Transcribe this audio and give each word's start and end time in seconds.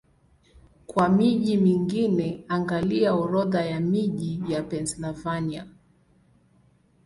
Kwa 0.87 1.09
miji 1.09 1.57
mingine, 1.57 2.43
angalia 2.47 3.13
Orodha 3.13 3.65
ya 3.65 3.79
miji 3.79 4.41
ya 4.47 4.63
Pennsylvania. 4.63 5.67